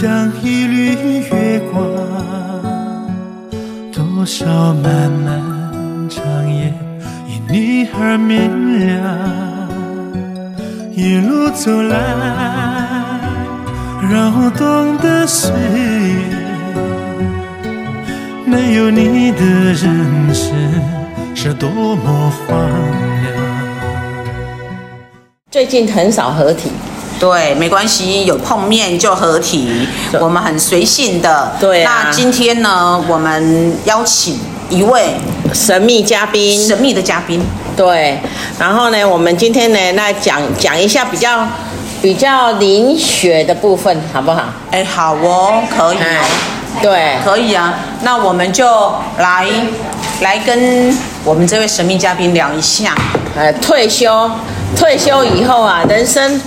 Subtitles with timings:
[0.00, 0.94] 像一缕
[1.28, 1.84] 月光，
[3.92, 6.72] 多少漫漫长夜
[7.28, 8.88] 因你而明亮。
[10.96, 11.98] 一路走来，
[14.10, 16.34] 扰动的岁月，
[18.46, 20.56] 没有你的人生
[21.34, 22.56] 是多么荒
[23.22, 23.34] 凉。
[25.50, 26.70] 最近很少合体。
[27.20, 29.86] 对，没关系，有碰面就合体，
[30.18, 31.54] 我们很随性的。
[31.60, 32.04] 对啊。
[32.06, 35.10] 那今天呢，我们邀请一位
[35.52, 37.44] 神秘嘉宾，神秘的嘉宾。
[37.76, 38.18] 对，
[38.58, 41.46] 然后呢，我们今天呢，来讲讲一下比较
[42.00, 44.44] 比较灵学的部分，好不好？
[44.70, 45.98] 哎，好哦，可以。
[46.80, 47.80] 对，可以啊。
[48.00, 49.46] 那我们就来
[50.22, 52.94] 来跟我们这位神秘嘉宾聊一下。
[53.36, 54.30] 呃，退休，
[54.74, 56.40] 退休以后啊，人生。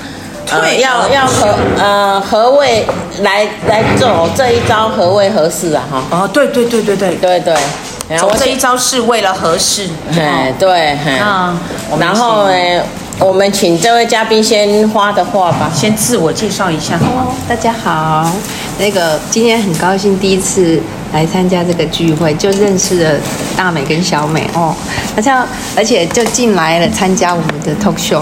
[0.52, 2.86] 呃、要要何呃何谓
[3.22, 6.04] 来来走这一招何谓合适啊哈？
[6.12, 9.88] 哦，对对对对对对对，走这一招是为了合适？
[10.16, 11.58] 哎对，嗯，
[12.00, 12.84] 然后呢，
[13.20, 17.28] 我们请这位嘉宾先发的话吧，先自我介绍一下好吗？
[17.48, 18.32] 大家好，
[18.78, 20.80] 那个今天很高兴第一次
[21.14, 23.20] 来参加这个聚会，就认识了
[23.58, 24.76] 大美跟小美哦，
[25.16, 28.22] 好像而且就进来了参加我们的 talk show，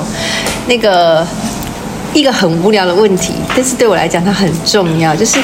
[0.68, 1.26] 那个。
[2.14, 5.40] 一个很无聊的问题，但是对我来讲它很重要，就是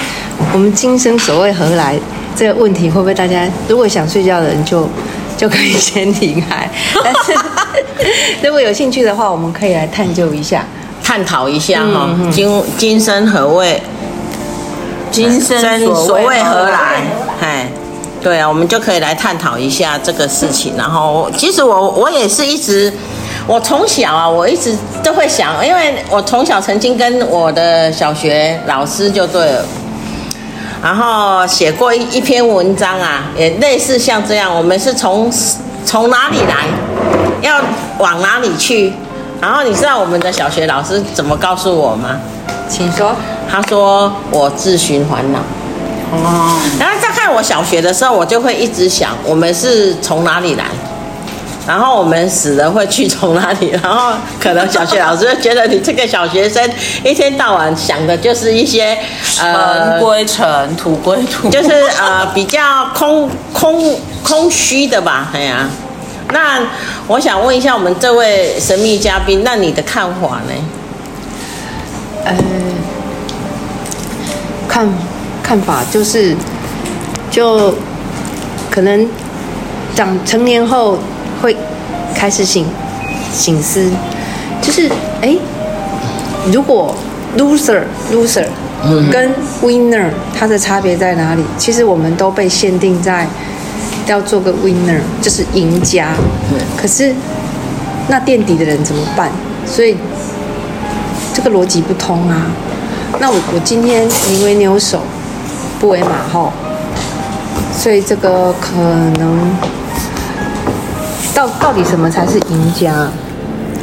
[0.54, 1.98] 我们今生所谓何来？
[2.36, 4.88] 这个问题会不会大家如果想睡觉的人就
[5.36, 6.70] 就可以先停开？
[7.04, 7.34] 但是
[8.46, 10.64] 如果有兴趣的话，我们可以来探究一下，
[11.04, 12.32] 探讨一下哈、嗯。
[12.32, 13.82] 今今生何谓？
[15.10, 17.02] 今生所谓何来？
[17.42, 17.70] 哎，
[18.22, 20.74] 对啊，我们就可以来探讨一下这个事情。
[20.78, 22.94] 然后，其实我我也是一直。
[23.48, 29.66] 我从小啊，我一直都会想，因为我从小曾经跟我的小学老师就对了，
[30.84, 35.32] 然后写过一一篇文章啊，也类似像这样，我们是从
[35.86, 36.66] 从哪里来，
[37.42, 37.62] 要
[38.00, 38.92] 往哪里去，
[39.40, 42.20] 然后你知道我们的小学老师怎么告诉我吗？
[42.68, 43.16] 请说。
[43.50, 45.40] 他说我自寻烦恼。
[46.12, 46.60] 哦。
[46.78, 50.66] 然后在看我小学的时候，我就会一直想，我们是从哪里来？
[51.68, 53.78] 然后我们死了会去从哪里？
[53.84, 56.64] 然后可能小学老师就觉得你这个小学生
[57.04, 58.98] 一天到晚想的就是一些
[59.42, 61.70] 呃尘归尘，土归土，就是
[62.00, 65.30] 呃比较空空空虚的吧？
[65.34, 65.68] 哎呀，
[66.32, 66.62] 那
[67.06, 70.54] 我想问一下我们这位神秘嘉宾，那你的看法呢？
[72.24, 72.34] 呃，
[74.70, 74.88] 看
[75.44, 76.34] 看法就是，
[77.30, 77.76] 就
[78.72, 79.06] 可能
[79.94, 80.98] 长成年后。
[81.42, 81.56] 会
[82.16, 82.66] 开始醒
[83.34, 83.92] 醒思，
[84.62, 84.90] 就是
[85.22, 85.36] 哎，
[86.52, 86.96] 如果
[87.38, 88.46] loser loser
[89.12, 89.32] 跟
[89.62, 91.44] winner 它的差别在哪里？
[91.58, 93.28] 其实我们都被限定在
[94.08, 96.10] 要做个 winner，就是赢家。
[96.76, 97.14] 可是
[98.08, 99.30] 那垫底的人怎么办？
[99.66, 99.96] 所以
[101.34, 102.48] 这个逻辑不通啊。
[103.20, 105.02] 那我我今天宁为牛首，
[105.80, 106.52] 不为马后，
[107.74, 108.72] 所以这个可
[109.20, 109.77] 能。
[111.38, 113.08] 到到底什么才是赢家？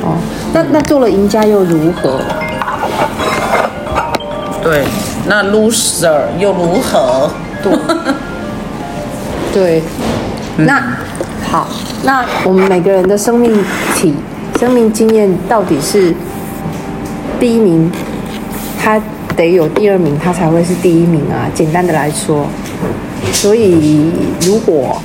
[0.02, 0.18] 哦，
[0.52, 2.20] 那那做了赢家又如何？
[4.60, 4.84] 对，
[5.28, 7.30] 那 loser 又如何？
[7.62, 7.78] 对，
[9.54, 9.82] 对，
[10.56, 10.82] 那
[11.48, 11.68] 好，
[12.02, 14.12] 那我们每个人的生命体、
[14.58, 16.12] 生命经验到底是
[17.38, 17.88] 第一名，
[18.82, 19.00] 他
[19.36, 21.46] 得有第二名，他才会是第一名啊。
[21.54, 22.46] 简单的来说，
[23.32, 24.10] 所以
[24.44, 25.00] 如果。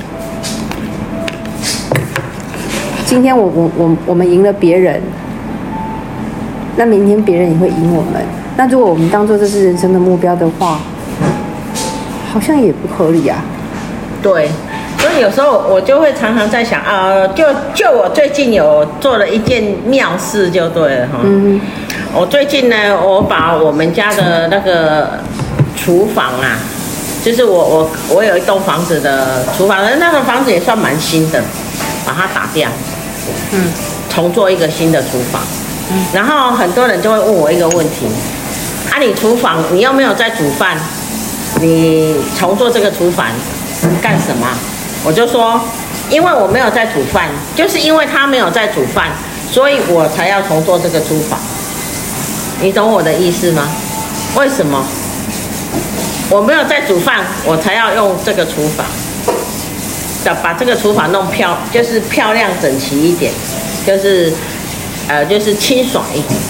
[3.10, 5.02] 今天我我我我们赢了别人，
[6.76, 8.24] 那明天别人也会赢我们。
[8.56, 10.78] 那如果我们当做这是人生的目标的话，
[12.32, 13.42] 好像也不合理啊。
[14.22, 14.48] 对，
[14.96, 17.44] 所以有时候我就会常常在想啊，就
[17.74, 21.18] 就我最近有做了一件妙事，就对了哈。
[21.24, 21.60] 嗯。
[22.14, 25.18] 我最近呢，我把我们家的那个
[25.76, 26.54] 厨房啊，
[27.24, 31.42] 就是我我我有一栋房子的厨房，那个房子也算蛮新的，
[32.06, 32.70] 把它打掉。
[33.52, 33.72] 嗯，
[34.08, 35.42] 重做一个新的厨房，
[35.90, 38.06] 嗯，然后很多人就会问我一个问题，
[38.90, 40.76] 啊，你厨房你又没有在煮饭，
[41.60, 43.26] 你重做这个厨房
[44.02, 44.46] 干什么？
[45.04, 45.60] 我就说，
[46.10, 49.10] 因为我没有在煮饭，就是因为他没有在煮饭，
[49.50, 51.38] 所以我才要重做这个厨房。
[52.60, 53.66] 你懂我的意思吗？
[54.36, 54.84] 为什么？
[56.28, 58.84] 我没有在煮饭，我才要用这个厨房。
[60.42, 63.32] 把这个厨房弄漂，就是漂亮整齐一点，
[63.86, 64.32] 就是，
[65.08, 66.40] 呃，就是清爽一点。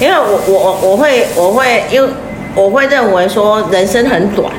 [0.00, 2.10] 因为我我我我会我会因为
[2.54, 4.50] 我会认为说人生很短，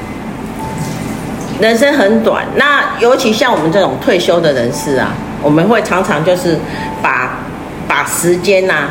[1.59, 2.45] 人生很短。
[2.55, 6.57] 那尤其像我们这种退休的人士啊，我们会常常就是
[7.01, 7.39] 把
[7.87, 8.89] 把时间呐、啊、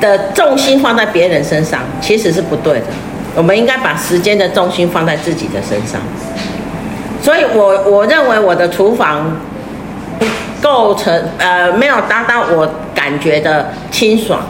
[0.00, 2.86] 的重心放在别人身上，其实是不对的。
[3.34, 6.00] 我们应该把时间的重心放在自己的身上。
[7.24, 9.34] 所以我我认为我的厨房
[10.18, 10.26] 不
[10.60, 14.40] 构成呃没有达到我感觉的清爽。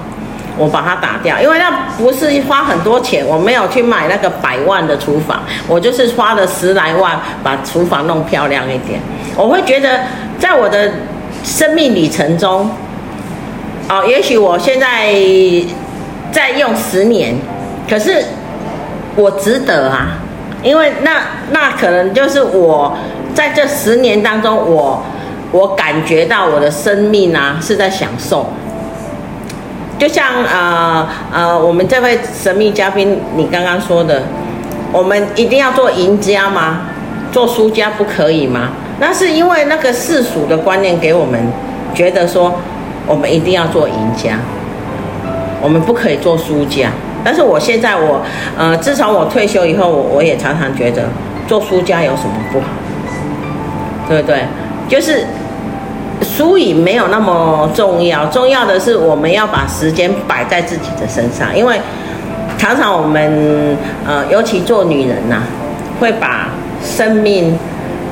[0.56, 1.68] 我把它打掉，因为那
[1.98, 9.00] 不是花很多钱，我没有去买那个百万的厨房，我就是花了十来万把厨房弄漂亮一点。
[9.34, 10.02] 我会觉得，
[10.38, 10.92] 在我的
[11.42, 12.70] 生命里程中，
[13.88, 15.12] 哦，也许我现在
[16.30, 17.34] 再用十年，
[17.90, 18.24] 可是
[19.16, 20.18] 我值得啊，
[20.64, 21.22] 因为那
[21.52, 22.96] 那可能就是我
[23.34, 25.00] 在这十年当中我，
[25.52, 28.46] 我感觉到我的生命啊是在享受。
[29.98, 34.22] 就像呃呃，我们这位神秘嘉宾，你刚刚说的，
[34.90, 36.80] 我们一定要做赢家吗？
[37.30, 38.70] 做输家不可以吗？
[39.00, 41.40] 那是因为那个世俗的观念给我们
[41.94, 42.54] 觉得说，
[43.06, 44.38] 我们一定要做赢家，
[45.60, 46.90] 我们不可以做输家。
[47.24, 48.20] 但是我现在我
[48.58, 51.08] 呃，自从我退休以后，我我也常常觉得
[51.48, 52.66] 做输家有什么不好？
[54.08, 54.44] 对不对？
[54.88, 55.26] 就是。
[56.22, 61.78] 输赢没有那么重要，重要的是我们要把时间摆在自己的身上，因为
[62.56, 63.76] 常常我们
[64.06, 65.42] 呃，尤其做女人呐、
[66.00, 66.48] 会把
[66.82, 67.58] 生命，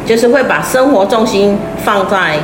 [0.04, 2.38] 就是会把生活重心放在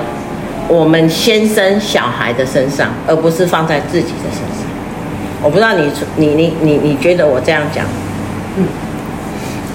[0.69, 4.68] 我们先生小孩的身上，而不是放在自己的身上。
[5.43, 7.85] 我不知道你你你你你觉得我这样讲？
[8.57, 8.65] 嗯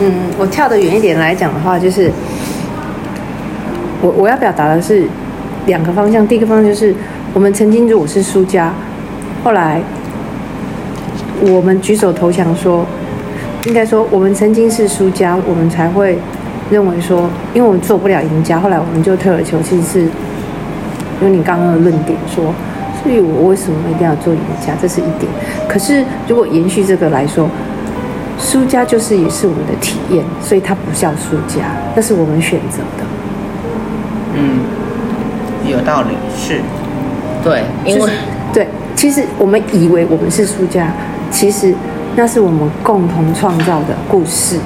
[0.02, 2.12] 嗯，我跳得远一点来讲的话，就是
[4.02, 5.08] 我我要表达的是。
[5.66, 6.94] 两个方向，第一个方向就是
[7.34, 8.74] 我们曾经如果是输家，
[9.46, 9.82] 后来
[11.40, 12.86] 我们举手投降说，
[13.66, 16.18] 应该说我们曾经是输家，我们才会
[16.70, 20.02] 认为说，因为我们做不了赢家，后来我们就退而求其次，
[21.22, 22.54] 因为你刚刚的论点说，
[23.04, 24.74] 所以我为什么一定要做赢家？
[24.82, 25.30] 这是一点。
[25.68, 27.50] 可是如果延续这个来说，
[28.40, 31.62] 输家就是也是我们的体验，所以它不叫输家，
[31.96, 33.04] 那是我们选择的。
[34.36, 34.60] 嗯。
[35.66, 36.60] 有道理，是，
[37.42, 38.14] 对，因为、就是、
[38.52, 38.68] 对，
[38.98, 40.92] 其实我们以为我们是输家，
[41.32, 41.74] 其实
[42.18, 44.60] 那是我们共同创造的故事。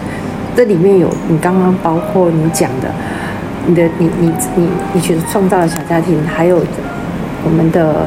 [0.56, 2.90] 这里面有你刚刚包括你讲的，
[3.68, 6.58] 你的你你你你去创造的小家庭，还有
[7.48, 8.06] 我们的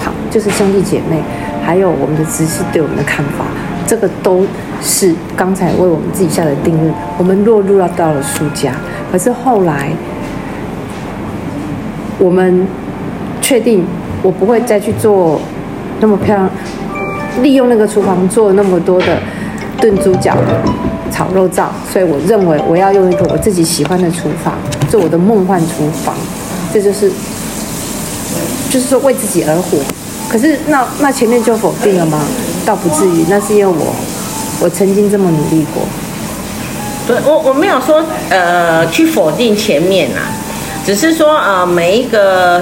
[0.00, 1.22] 好，就是兄弟姐妹，
[1.64, 3.44] 还有我们的直系对我们的看法，
[3.86, 4.44] 这个都
[4.82, 6.92] 是刚才为我们自己下的定论。
[7.16, 8.72] 我们落入到到了输家，
[9.12, 9.90] 可是后来。
[12.18, 12.66] 我们
[13.40, 13.84] 确定，
[14.22, 15.40] 我不会再去做
[15.98, 16.48] 那么漂亮，
[17.42, 19.18] 利用那个厨房做那么多的
[19.80, 20.36] 炖猪脚、
[21.10, 24.54] 炒肉燥，所以我认为我要用一个我自己喜欢的厨房
[24.88, 26.14] 做我的梦幻厨房，
[26.72, 27.10] 这就是
[28.72, 29.78] 就是说为自己而活。
[30.30, 32.20] 可是那那前面就否定了吗？
[32.64, 33.94] 倒不至于，那是因为我
[34.60, 35.82] 我曾经这么努力过。
[37.06, 40.32] 对，我我没有说呃去否定前面啊。
[40.84, 42.60] 只是说，呃，每一个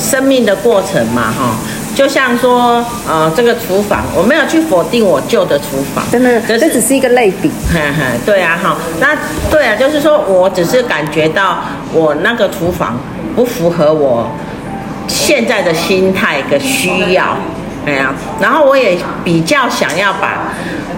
[0.00, 1.54] 生命的过程嘛，哈，
[1.94, 9.14] 就像说，呃，这个厨房，我没有去否定我旧的厨房，真的，这只是一个类比，哈哈，对啊，哈，那
[9.50, 11.58] 对啊，就是说我只是感觉到
[11.92, 12.98] 我那个厨房
[13.36, 14.30] 不符合我
[15.08, 17.36] 现在的心态的需要，
[17.84, 20.52] 哎呀，然后我也比较想要把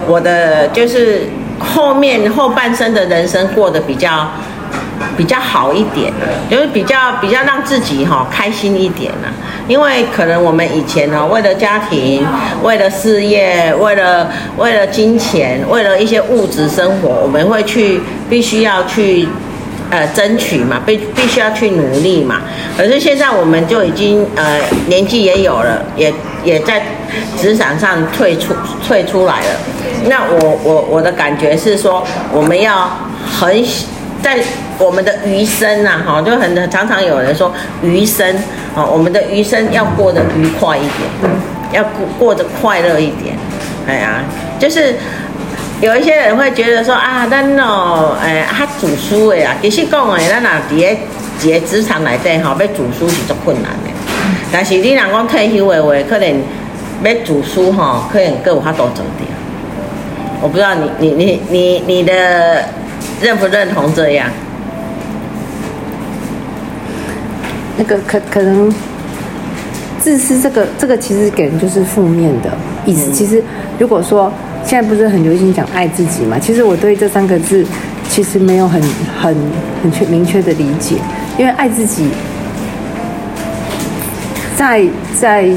[0.05, 1.27] 我的就是
[1.57, 4.27] 后面后半生的人生过得比较。
[5.17, 6.11] 比较好一点，
[6.49, 9.27] 就是比较比较让自己哈开心一点呢。
[9.67, 12.25] 因为可能我们以前呢，为了家庭，
[12.63, 17.99] 为了事业，为了为了金钱，为了一些物质生活，我们会去
[18.29, 19.27] 必须要去
[19.91, 22.41] 呃争取嘛，必必须要去努力嘛。
[22.75, 26.11] 可是现在我们就已经呃年纪也有了，也
[26.43, 26.81] 也在
[27.37, 28.55] 职场上退出
[28.87, 29.59] 退出来了。
[30.07, 32.89] 那我我我的感觉是说，我们要
[33.39, 33.63] 很。
[34.23, 34.37] 在
[34.77, 38.23] 我们的余生呐，哈，就很常常有人说余生，
[38.75, 41.31] 啊，我们的余生要过得愉快一点，
[41.71, 43.35] 要过过得快乐一点，
[43.87, 44.23] 哎呀，
[44.59, 44.93] 就是
[45.81, 53.89] 有一些人会觉得说啊，咱哦，哎，他煮书的呀，其实讲诶，咱啊，伫个一个职场内底吼，要煮书是足困难的，
[54.51, 56.43] 但是你若讲退休的话，可能
[57.03, 59.27] 要煮书吼，可能更有较多做点。
[60.41, 62.63] 我不知道你你你你你的。
[63.19, 64.27] 认不认同这样？
[67.77, 68.73] 那个可可能
[69.99, 72.49] 自私，这个这个其实给人就是负面的
[72.83, 73.11] 意思。
[73.11, 73.43] 嗯、其实
[73.77, 74.31] 如果说
[74.65, 76.37] 现在不是很流行讲爱自己嘛？
[76.39, 77.65] 其实我对这三个字
[78.09, 78.81] 其实没有很
[79.21, 79.35] 很
[79.83, 80.95] 很确明确的理解，
[81.37, 82.09] 因为爱自己
[84.55, 84.85] 在
[85.19, 85.49] 在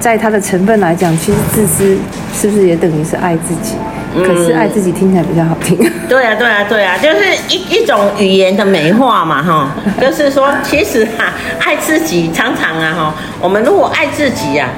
[0.00, 1.96] 在它的成分来讲，其实自私
[2.34, 3.74] 是不是也等于是爱自己？
[4.24, 5.76] 可是爱自己听起来比较好听。
[6.08, 7.16] 对啊，对啊，对啊，就是
[7.50, 14.70] 一一种语言的美化嘛，哈，就是说，其实哈，爱自己常常啊，哈，我们如果爱自己呀，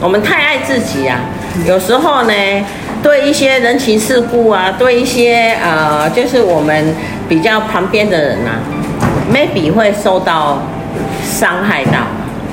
[0.00, 1.18] 我们太爱自己呀，
[1.64, 2.32] 有时候呢，
[3.02, 6.94] 对一些人情世故啊，对一些呃，就是我们
[7.28, 8.60] 比较旁边的人啊
[9.32, 10.62] ，maybe 会受到
[11.24, 12.00] 伤害到，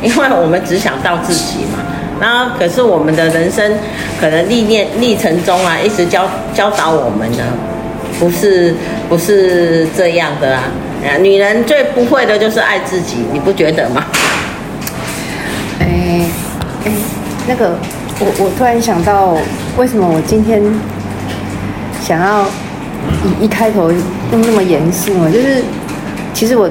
[0.02, 1.80] 因为我们只想到自己嘛。
[2.22, 3.78] 然后，可是我们的人生
[4.22, 7.44] 可能历练历程中啊，一直教教导我们的，
[8.20, 8.74] 不是
[9.10, 10.64] 不是这样的啊。
[11.20, 14.06] 女人最不会的就是爱自己，你不觉得吗？
[15.80, 16.22] 哎
[16.86, 16.92] 哎，
[17.48, 17.76] 那个，
[18.20, 19.36] 我我突然想到，
[19.78, 20.62] 为什么我今天
[22.02, 22.46] 想要
[23.40, 25.30] 一一开头用那么严肃啊？
[25.32, 25.64] 就是
[26.34, 26.70] 其实我。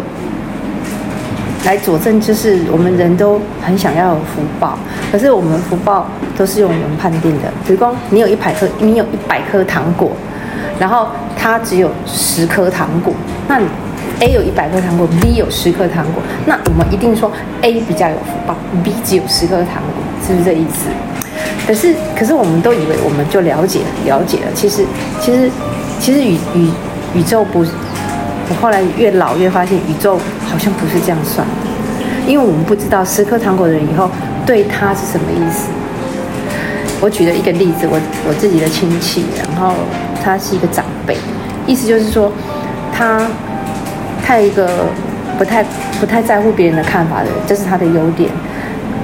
[1.65, 4.77] 来佐证，就是我们人都很想要有福报，
[5.13, 7.53] 可是我们福报都是用我们判定的。
[7.65, 10.11] 比如说，你有一百颗，你有一百颗糖果，
[10.81, 11.07] 然后
[11.39, 13.15] 它只有十颗糖果，
[13.47, 13.61] 那
[14.19, 17.31] A 有一百颗糖果，B 有十颗糖果，那我们一定说
[17.61, 20.89] A 比较有福报，B 只有十颗糖果，是不是这意思？
[21.67, 24.85] 可是，可是我们都以为我们就了解了解了，其实，
[25.21, 25.51] 其实，
[26.01, 26.69] 其实宇宇
[27.15, 27.65] 宇宙不。
[28.51, 30.19] 我后来越老越发现，宇宙
[30.51, 34.11] 好像不是这样算的，因为我们不知道十颗糖果的人以后
[34.45, 35.69] 对他是什么意思。
[37.01, 39.73] 我举了一个例子，我我自己的亲戚，然后
[40.23, 41.17] 他是一个长辈，
[41.67, 42.31] 意思就是说
[42.93, 43.27] 他
[44.23, 44.69] 他一个
[45.39, 45.65] 不太
[45.99, 48.29] 不太在乎别人的看法的人，这是他的优点。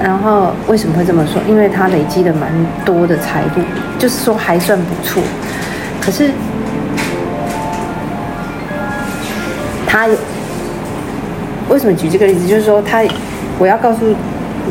[0.01, 1.41] 然后为什么会这么说？
[1.47, 2.51] 因为他累积了蛮
[2.85, 3.61] 多的财富，
[3.97, 5.21] 就是说还算不错。
[6.01, 6.31] 可是。
[9.91, 10.07] 他
[11.67, 12.47] 为什么举这个例子？
[12.47, 13.03] 就是说他，
[13.57, 14.05] 我要告诉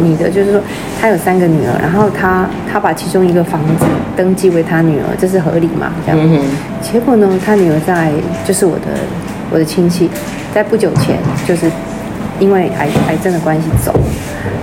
[0.00, 0.60] 你的，就是说
[1.00, 3.84] 他有三个女儿，然后他他把其中一个房子
[4.16, 5.90] 登记为他女儿，这是合理嘛？
[6.06, 6.40] 这样。
[6.80, 8.12] 结果呢，他女儿在
[8.46, 8.86] 就是我的
[9.50, 10.08] 我的亲戚，
[10.54, 11.68] 在不久前就是
[12.38, 13.92] 因为癌癌症的关系走。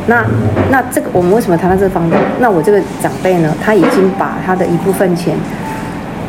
[0.08, 0.24] 那
[0.72, 2.16] 那这个我们为什么谈到这个房子？
[2.40, 5.36] 那我这个长辈呢，他已经把他的一部分钱。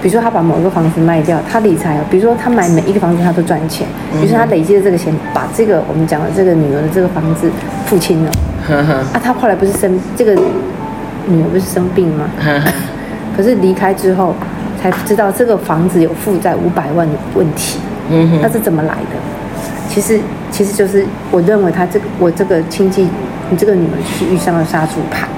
[0.02, 7.50] 比如说他把某一个房子卖掉，他理财，比如说他买每一个房子他都赚钱，比如说他累积的这个钱，把这个我们讲的这个女儿的这个房子
[7.86, 8.30] 付清了。
[9.12, 10.34] 啊，他后来不是生这个
[11.26, 12.24] 女儿不是生病吗？
[13.36, 14.34] 可是离开之后
[14.80, 17.80] 才知道这个房子有负债五百万的问题。
[18.40, 19.16] 那是怎么来的？
[19.88, 23.08] 其实其实就是我认为他这个我这个亲戚，
[23.50, 25.28] 你这个女儿就是遇上了杀猪盘。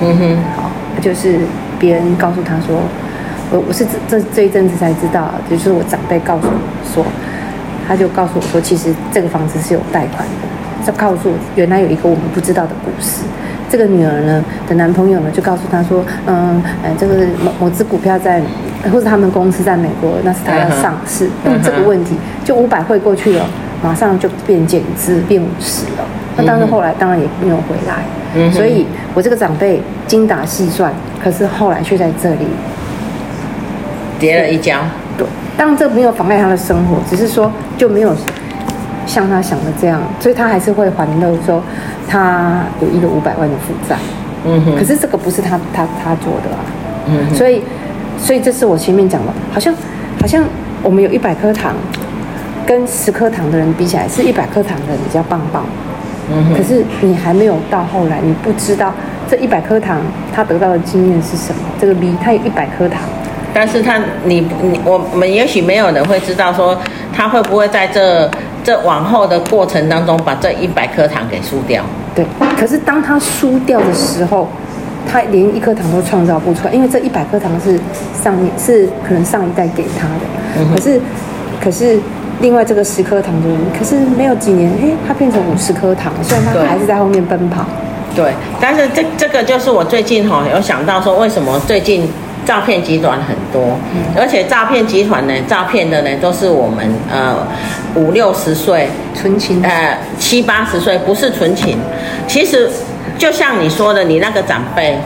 [0.00, 0.70] 嗯哼，好，
[1.00, 1.38] 就是
[1.78, 2.80] 别人告诉他说。
[3.50, 6.54] 我我是这这这一阵子才知道，就是我长辈告诉我
[6.92, 7.04] 说，
[7.86, 10.84] 他就告诉我说，其实这个房子是有贷款的。
[10.84, 13.22] 就告诉我，原来有一个我们不知道的故事。
[13.70, 18.40] 这个女儿呢的男朋友呢就告诉他说，嗯，呃，这个某某只股票在，
[18.90, 21.62] 或者他们公司在美国，那是他要上市，那、uh huh.
[21.62, 23.46] 这个问题就五百汇过去了，
[23.84, 26.04] 马上就变减资变五十了。
[26.36, 28.02] 那但是后来当然也没有回来
[28.34, 28.50] ，uh.
[28.50, 30.90] 所以我这个长辈精打细算，
[31.22, 32.46] 可是后来却在这里。
[34.18, 34.78] 跌了一跤，
[35.18, 35.26] 对，
[35.56, 38.14] 当然这没有妨碍他的生活，只是说就没有
[39.06, 41.62] 像他想的这样，所以他还是会还乐说
[42.08, 43.96] 他有一个五百万的负债，
[44.46, 46.64] 嗯哼，可是这个不是他他他做的啊，
[47.06, 47.62] 嗯哼，所以
[48.16, 49.74] 所以这是我前面讲的，好像
[50.20, 50.42] 好像
[50.82, 51.74] 我们有一百颗糖，
[52.66, 55.64] 跟十颗糖的人比起来，是一百颗糖的人比较棒棒，
[56.30, 58.92] 嗯，可是你还没有到后来，你不知道
[59.28, 60.00] 这一百颗糖
[60.34, 63.00] 他得到的经验是什么，这个 B 他有一百颗糖。
[63.52, 66.76] 但是他，你你我我们也许没有人会知道说
[67.12, 68.28] 他会不会在这
[68.64, 71.84] 这往后的过程当中把这一百颗糖给输掉。
[72.16, 72.24] 对，
[72.58, 74.48] 可是当他输掉的时候，
[75.08, 77.78] 他连一颗糖都创造不出来，因为这一百颗糖是
[78.22, 80.74] 上面是可能上一代给他的。
[80.74, 81.00] 可是
[81.62, 82.00] 可是
[82.44, 87.64] 另外这个十颗糖的人，可是没有几年，哎，他变成五十颗糖，虽然他还是在后面奔跑。
[88.14, 92.06] 对，但是这这个就是我最近哈有想到说，为什么最近。
[92.46, 93.78] 诈骗集团很多，
[94.14, 97.34] 而且诈骗集团呢，诈骗的呢都是我们呃
[97.94, 101.78] 五六十岁纯情，呃七八十岁不是纯情。
[102.26, 102.70] 其实
[103.16, 104.98] 就像你说的，你那个长辈，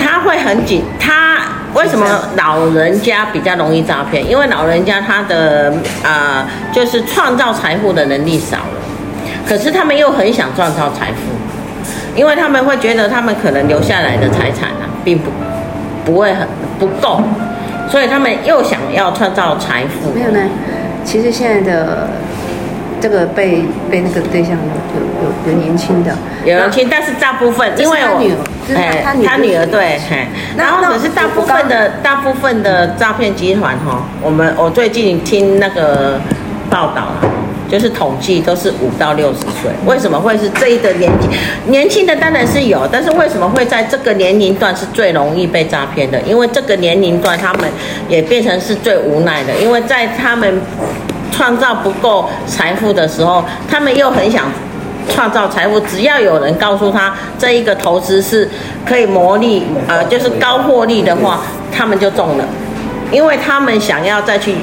[0.00, 0.84] 他会很紧。
[1.00, 1.31] 他
[1.74, 4.28] 为什么老人家比较容易诈骗？
[4.28, 8.80] 因为老人家他的呃就是创造财富的能力少了，
[9.46, 11.20] 可是他们又很想创造财富，
[12.14, 15.30] 因为他们会觉得他们可能留下来的财产啊，并不。
[16.04, 16.48] 不会很
[16.80, 17.22] 不够，
[17.88, 20.10] 所以他们又想要创造财富。
[20.12, 20.40] 没有呢，
[21.04, 22.08] 其实现在的。
[23.00, 24.52] 这个被被那个对象
[25.22, 26.12] 有年轻的，
[26.44, 36.20] 有年轻，但是大部分因为我女儿，哎，他女儿对，哎，然后可是大部分的大部分的诈骗集团哈，我们我最近听那个
[36.68, 37.08] 报道
[37.70, 41.28] 就是统计都是五到六十岁，为什么会是这一个年纪？
[41.66, 46.20] 年轻的当然是有，但是为什么会在这个年龄段是最容易被诈骗的？
[46.22, 47.68] 因为这个年龄段他们
[48.08, 50.60] 也变成是最无奈的，因为在他们。
[51.34, 54.44] 创造不够财富的时候，他们又很想
[55.08, 55.80] 创造财富。
[55.80, 58.48] 只要有人告诉他这一个投资是
[58.86, 61.40] 可以牟利，呃，就是高获利的话，
[61.74, 62.44] 他们就中了。
[63.10, 64.56] 因为他们想要再去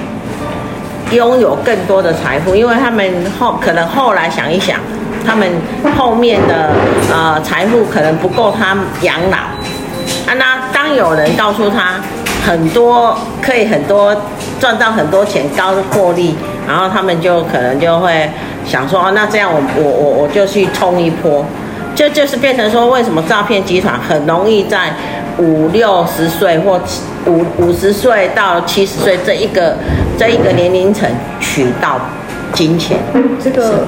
[1.11, 4.79] 拥有更多的财富，因为他们后可能后来想一想，
[5.25, 5.47] 他们
[5.95, 6.71] 后面的
[7.11, 9.37] 呃财富可能不够他养老。
[9.37, 11.95] 啊，那当有人告诉他
[12.45, 14.15] 很多可以很多
[14.59, 16.35] 赚到很多钱，高获利。
[16.67, 18.29] 然后他们就可能就会
[18.69, 21.43] 想说，哦，那这样我我我我就去冲一波，
[21.95, 24.93] 这就，就是变成说，为什么诈骗集团很容易在
[25.39, 26.79] 五六十岁或
[27.25, 29.75] 五五十岁到七十岁这一个
[30.19, 31.09] 这一个年龄层
[31.39, 31.99] 取到
[32.53, 32.99] 金钱？
[33.43, 33.87] 这个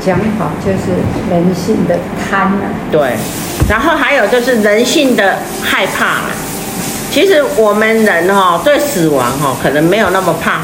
[0.00, 0.94] 讲法就是
[1.28, 1.98] 人性的
[2.30, 2.70] 贪啊。
[2.92, 3.16] 对，
[3.68, 6.20] 然后还有就是人性的害怕。
[7.10, 10.60] 其实我们人哈对死亡哈可能没有那么怕。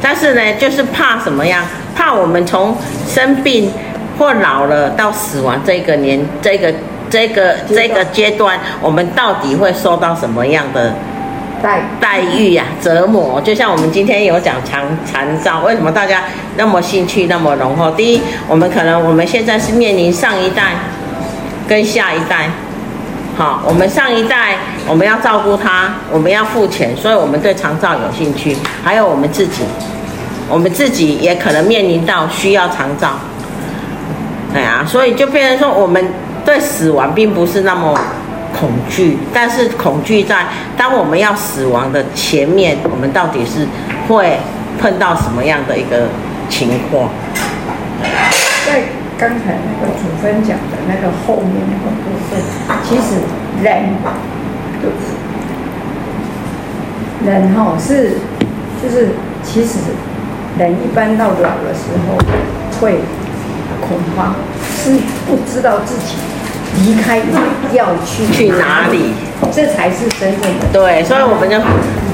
[0.00, 1.64] 但是呢，就是怕什么样？
[1.94, 3.70] 怕我们从生病
[4.18, 6.72] 或老了到死亡这个年、这个、
[7.08, 10.92] 这个、这个阶段，我们到底会受到什么样的
[11.62, 13.40] 待待遇呀、啊、折磨？
[13.40, 16.24] 就像我们今天有讲长残照，为什么大家
[16.56, 17.90] 那么兴趣那么浓厚？
[17.92, 20.72] 第一，我们可能我们现在是面临上一代
[21.68, 22.50] 跟下一代，
[23.36, 24.56] 好，我们上一代
[24.86, 29.62] 我们要照顾他，我们要付钱，所以我们对长照有兴趣，还有我们自己。
[30.48, 33.12] 我们自己也可能面临到需要长照，
[34.54, 36.04] 哎呀，所以就变成说，我们
[36.44, 37.98] 对死亡并不是那么
[38.52, 43.66] 恐惧，但是恐惧在当我们要死亡的前面，我们到底是
[44.08, 44.38] 会
[44.78, 46.08] 碰到什么样的一个
[46.50, 47.08] 情况？
[48.66, 48.82] 在
[49.16, 52.38] 刚才那个主分讲的那个后面那个部分，
[52.86, 53.22] 其实
[53.62, 53.96] 人，
[57.24, 58.18] 人哈是，
[58.82, 59.78] 就是其实。
[60.58, 62.18] 人一般到老的时候
[62.80, 63.00] 会
[63.80, 64.34] 恐慌，
[64.76, 64.92] 是
[65.26, 66.16] 不知道自己
[66.84, 67.20] 离开
[67.72, 69.14] 要去去哪里，
[69.52, 70.66] 这才是真正的。
[70.72, 71.56] 对，所以我们就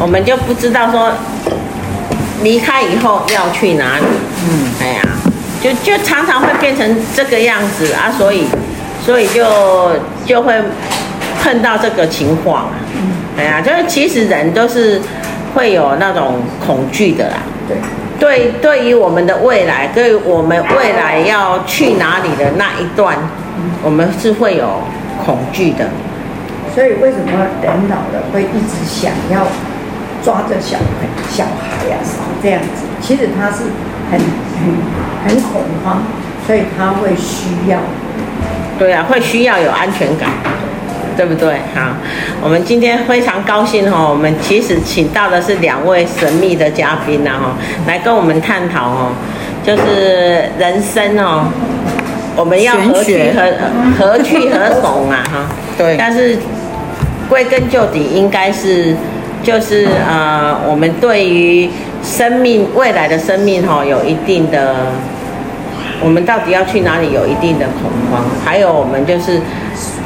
[0.01, 1.12] 我们就不知道说
[2.42, 4.05] 离开以后要去哪里。
[4.48, 5.03] 嗯，哎呀，
[5.61, 8.46] 就就常常会变成这个样子啊，所以
[9.05, 9.44] 所以就
[10.24, 10.55] 就会
[11.42, 12.70] 碰到这个情况。
[12.96, 15.01] 嗯，哎呀，就是其实人都是
[15.55, 17.37] 会有那种恐惧的啦。
[17.68, 17.77] 对。
[18.19, 23.17] 对，对于我们的未来，对于我们未来要去哪里的那一段，
[23.83, 24.83] 我们是会有
[25.25, 25.89] 恐惧的。
[26.75, 29.47] 所以为什么人老了会一直想要
[30.23, 32.85] 抓着小孩、小孩呀、啊，这样子？
[33.01, 33.65] 其实他是
[34.11, 34.75] 很很
[35.27, 36.03] 很恐慌，
[36.47, 37.79] 所以他会需要。
[38.79, 40.29] 对啊，会需要有安全感。
[41.19, 41.55] 对不对？
[41.75, 41.91] 好，
[42.41, 47.57] 我们今天非常高兴哈，我们其实请到的是两位神秘的嘉宾呐哈，
[47.89, 49.11] 来跟我们探讨哦，
[49.65, 51.49] 就是人生哦，
[52.37, 53.43] 我们要何去何
[53.99, 55.47] 何去何从啊哈？
[55.77, 55.97] 对。
[55.99, 56.39] 但是
[57.29, 58.95] 归根究底，应该是
[59.43, 61.69] 就是呃，我们对于
[62.01, 64.77] 生命未来的生命哈，有一定的，
[66.01, 69.41] 我们到底要去哪里，有一定的恐慌，还有我们就是。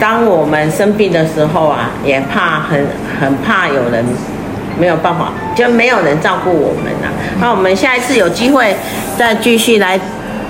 [0.03, 2.85] 当我们生病的时候啊，也怕很
[3.21, 4.05] 很怕有人
[4.77, 7.15] 没有办法，就没有人照顾我们呐、啊。
[7.41, 8.75] 那我们下一次有机会
[9.17, 10.01] 再继续来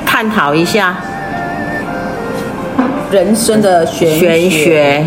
[0.07, 0.97] 探讨一下
[3.11, 4.41] 人生的玄学。
[4.41, 5.07] 玄学。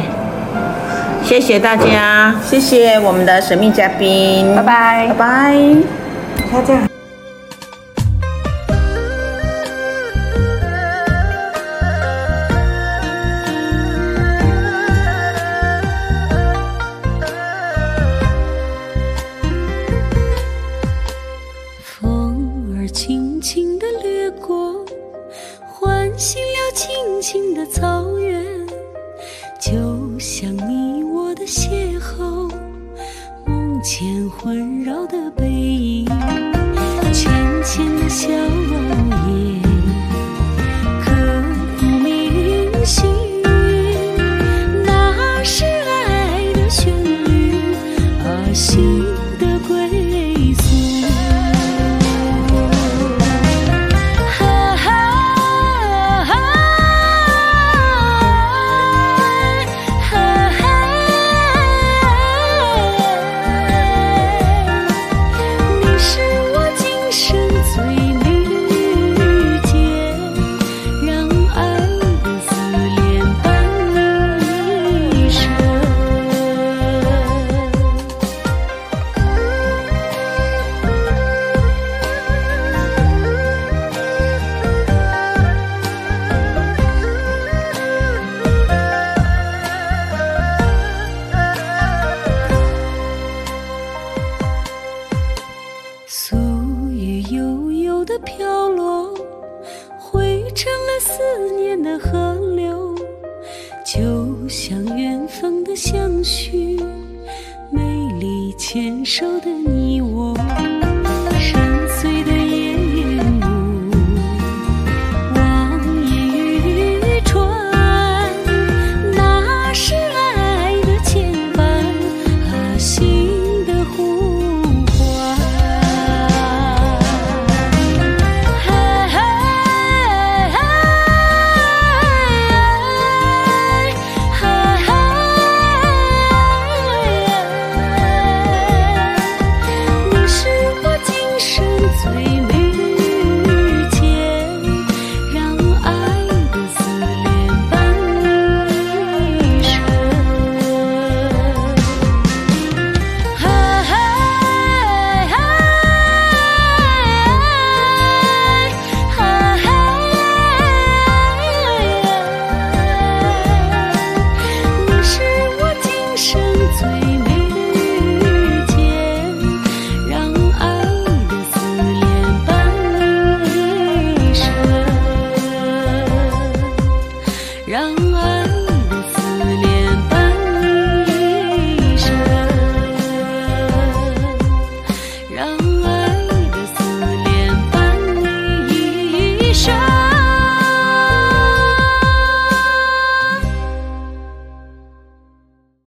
[1.23, 5.25] 谢谢大家，谢谢我们的神秘嘉宾，拜拜，拜
[6.61, 6.94] 拜，
[27.27, 28.45] 青的草原，
[29.59, 29.71] 就
[30.19, 32.47] 像你我的邂逅，
[33.47, 35.54] 梦前环绕的北。